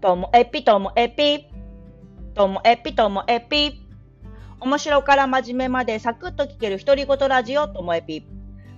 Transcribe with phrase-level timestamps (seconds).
[0.00, 1.46] ともえぴともえぴ。
[2.32, 3.80] ともえぴともえぴ。
[4.60, 8.24] 面白から真面目までサクッと聞ける独り言ラジオともえぴ。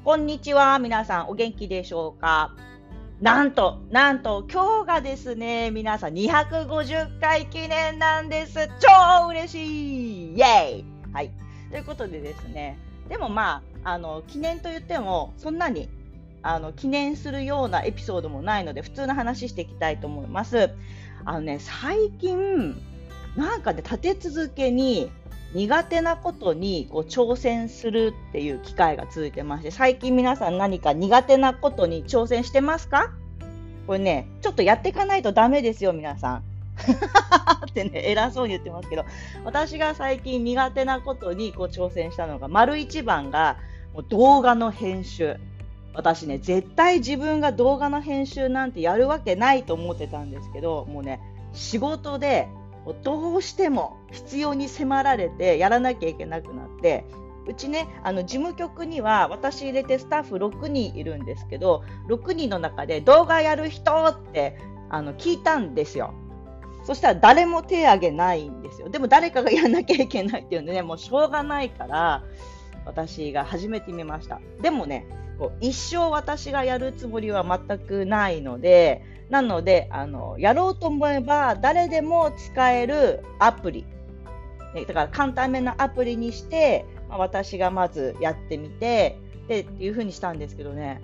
[0.03, 0.79] こんにちは。
[0.79, 2.57] 皆さんお元気でしょうか？
[3.21, 8.71] なんと、なんと、今日がですね、皆さん250回記念なんです。
[8.79, 11.31] 超嬉しいイェイはい。
[11.71, 12.79] ということでですね、
[13.11, 15.91] でもまあ、あの、記念と言っても、そんなに
[16.43, 20.71] あの記念するようなエピソードもないので普通の話していきたいと思います。
[21.25, 22.81] あのね最近
[23.37, 25.11] なんかね立て続けに
[25.55, 33.13] 苦手なことにこう挑戦するっていう機会が続いてまして最近皆さん何か苦手なことに挑戦してますか？
[33.87, 36.43] これねちょっとやっていかないとダメですよ皆さん。
[37.69, 39.05] ってね偉そうに言ってますけど
[39.45, 43.59] 私が最近苦手なことにこう挑戦したのが丸一番が
[43.93, 45.37] もう動画の編集
[45.95, 51.21] 私ね、絶対自分が動画の編集なんてやるわけないと思ってたんですけど、もうね、
[51.53, 52.49] 仕事で
[53.03, 57.05] どうしても必要に迫られてやらなきゃいけなくなって、
[57.49, 64.57] うちね、あの事務局には私入れてスタッフ6人いるんですけど、6人の中で動画やる人って
[64.89, 66.15] あの聞いたんですよ。
[66.85, 68.89] そしたら誰も手挙げないんですよ。
[68.89, 72.23] でも誰かがやらなきゃいけないっていうので、ね、もうしょうがないから、
[72.91, 74.41] 私が始めてみました。
[74.61, 75.07] でもね、
[75.39, 83.87] こう一生私がやるつもりは全くないので、なので、あの、やろうと思えば誰でも使えるアプリ。
[84.75, 89.17] ね、だから簡単めなアプリにして、まあ、私がまずやってみて、
[89.49, 91.01] で、っていう風にしたんですけどね、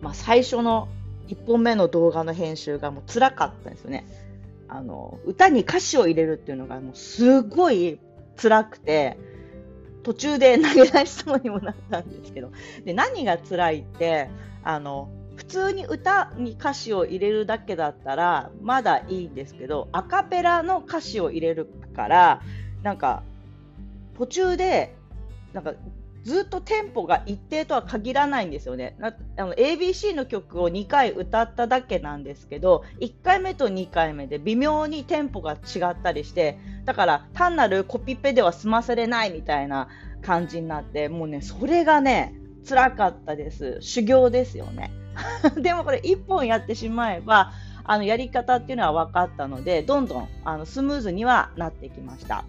[0.00, 0.88] まあ、最初の
[1.28, 4.06] 1本目の動画の編集がもう辛かったんですよね。
[4.68, 7.98] あの、歌に歌詞を入れるっていうのがもうすごい
[8.36, 9.18] 辛くて、
[10.04, 12.52] 途中で投げ出しそうにもなったんですけど。
[12.84, 14.28] で何が辛いって
[14.62, 22.42] あの普通に歌に歌詞を入れるだけだったらまだいいんですけどアカペラの歌詞を入れるから
[22.82, 23.22] なんか
[24.16, 24.94] 途中で
[25.52, 25.74] なんか
[26.24, 28.96] ずっとテンポが一定とは限らないんですよね。
[29.36, 35.56] あの ABC の曲を2回歌っただけなんですけど1回目と2回目で微妙にテンポが違
[35.90, 39.88] ったりしてだから単なるコピペでは済ませれないみたいな
[40.22, 42.34] 感じになってもうねそれがね
[42.66, 44.90] 辛かったです修行ですよね。
[45.60, 47.52] でもこれ1本やってしまえば
[47.84, 52.44] あのやり方っていうのは分かったのでどんどんあのスムーズにはなってきました。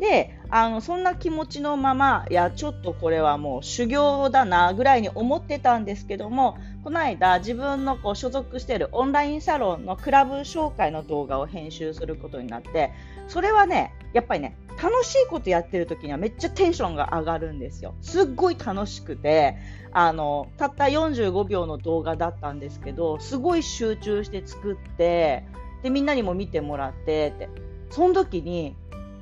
[0.00, 12.92] であのそんな気持ちのままいやちょっとこれはもう修行だなぐらいに思ってたんですけどもこの間自分のこう所属しているオンラインサロンのクラブ紹介の動画を編集することになって
[13.28, 17.94] それはねやっぱりね楽しいことやってる時にはめっちゃテンションが上がるんですよ。
[18.00, 19.58] すっごい楽しくて
[19.92, 25.44] あのたった45秒の動画だったんですけどすごい集中して作って
[25.82, 27.50] でみんなにも見てもらってって
[27.90, 28.74] その時に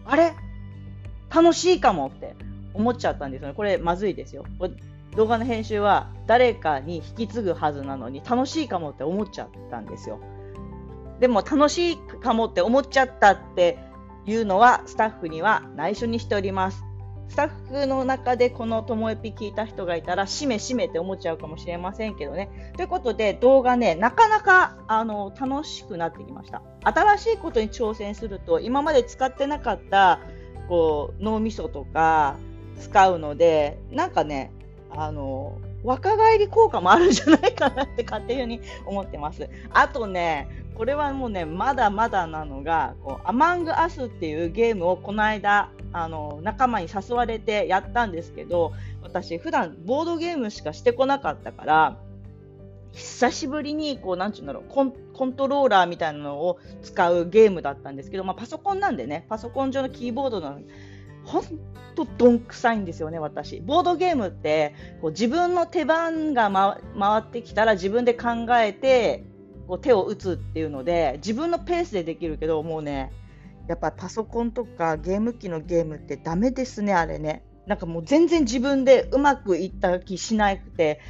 [0.04, 0.32] あれ？
[1.34, 2.34] 楽しいかもって
[2.74, 3.54] 思っちゃったんですよね。
[3.54, 4.44] これまずいですよ。
[5.16, 10.20] 動画の編集は誰かに引き継ぐはずなのに楽しいかもって思っちゃったんですよ。
[11.20, 13.78] でも楽しいかもって思っちゃったって
[14.26, 16.84] いうのはスタッフには内緒にしております。
[17.28, 22.72] スタッフの中でこのともえぴ聞いた人がいたら、しめしめって思っちゃうかもしれませんけどね。
[22.76, 26.62] ということで、動画ね、なかなかあの楽しくなってきました。
[26.82, 30.20] 新しいことに挑戦すると、今まで使ってなかった
[30.68, 32.36] こう脳みそとか
[32.80, 34.52] 使うのでなんかね
[34.90, 39.48] あの若返り効果もあるんじゃないかなって勝手に思ってます。
[39.72, 51.98] あとねこれはもうねまだまだなのがこうアマングアスっていうゲームをこの間あの仲間に誘われてやったんですけど私普段ボードゲームしかしてこなかったから
[52.92, 60.66] 久しぶりにこうなんちゅうんだろうコントローラーみたいなのを使うゲームだったんですけど、まあ、パソコンなんでねパソコン上のキーボードなのに
[61.24, 61.44] ほん
[61.94, 63.60] とどんくさいんですよね、私。
[63.60, 69.24] ボードゲームってこう自分の手番が、ま、回ってきたら自分で考えて
[69.66, 73.12] こう手を打つっていうので自分のペースでできるけどもうね
[73.68, 77.44] やっぱパソコンとかゲーム機のゲームってダメですね、あれね。
[77.66, 81.00] なんかもう全然自分でうまくいった気しなくて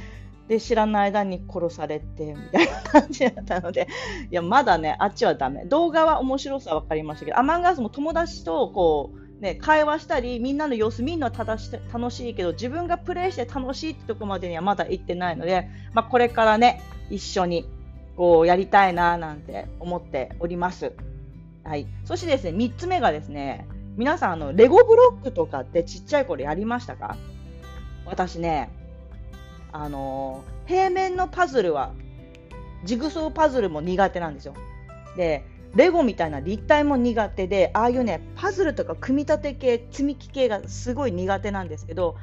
[0.49, 3.87] で知らない間に殺されてみたいな感じだったので
[4.31, 5.63] いやまだねあっちはダメ。
[5.65, 16.81] 動画は面白さ分かりましたけどアマンガースも友達とこう、ね、会話したりみんなの様子見るのは正し楽しいけど自分がプレイして楽しいってとこまでにはまだ行ってないので、まあ、これからね
[17.11, 17.69] 一緒に
[18.17, 20.93] こうやりたいななんて思っております。
[21.63, 27.15] はい、そしてですね3つ目がですね皆さんあのレゴブロックとかってちっちゃい頃やりましたか？
[28.07, 28.71] 私ね
[29.71, 31.91] あの平面のパズルは
[32.83, 34.53] ジグソーパズルも苦手なんですよ。
[35.17, 35.43] で、
[35.75, 42.15] レゴみたいな立体も苦手で、ああいうね、パズルとか組み立て系、積み木系がすごい苦手なんですけど、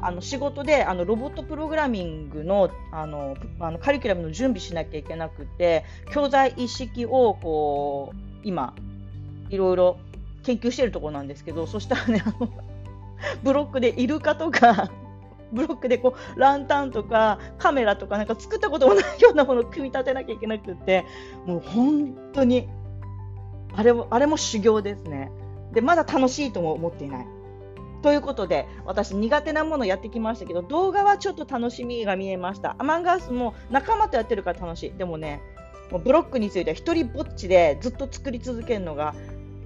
[0.00, 8.74] あの仕事であのロボットプログラミングのあのあのカリキュラムの準備しなきゃいけなくて教材一式をこう今
[9.50, 9.98] いろいろ
[10.44, 12.48] 研究してるところなんですけどそしたらねあの
[13.42, 14.90] ブロックでイルカとか
[15.52, 21.04] ブロックでこうランタンとかカメラとかなんか作ったこともないようなものを組み立てなきゃいけなくて
[21.46, 22.68] もう本当に
[23.74, 25.30] あれもあれも修行ですね
[25.72, 27.26] でまだ楽しいとも思っていない
[28.02, 32.76] ということで、私苦手なものやってきましたけど、動画はちょっと楽しみが見えました。
[32.78, 34.92] アマンガースも仲間とやってるから楽しい。
[34.92, 35.40] でもね、
[35.90, 39.14] もうブロックについては一人ぼっちでずっと作り続けるのが、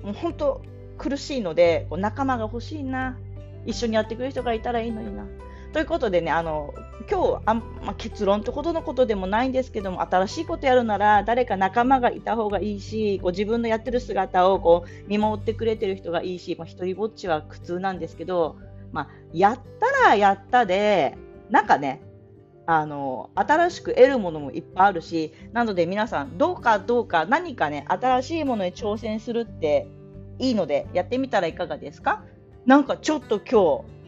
[0.03, 0.63] もう本当
[0.97, 3.19] 苦しいので、こう仲間が欲しいな。
[3.67, 5.27] 一緒にやってくれる人がいたらいいのにな。
[5.73, 6.75] ということでね、あの
[7.11, 18.57] 今日あ、まあ、結論ってほどのことでもないんですけども、新しいことやるなら誰か仲間がいた方がいいし、こう自分のやってる姿をこう見守ってくれてる人がいいし、まあ、一人ぼっちは苦痛なんですけど、
[18.93, 21.17] まあ、やったらやったで、
[21.49, 22.03] なんかね、
[22.67, 29.89] あの新しく得るものもいっぱいあるし、なので皆さん、どうかどうか何かね、新しいものに挑戦するって
[30.39, 32.23] いいので、やってみたらいかがですか？
[32.67, 34.02] なんかちょっと今日、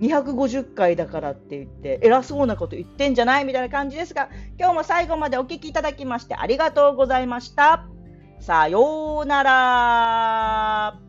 [0.00, 4.28] 250回だからって言って偉そうなこと言ってんじゃないみたいな感じですが
[4.58, 7.86] 今日も最後までお聴きいただきましてありがとうございました。
[8.40, 11.07] さようなら。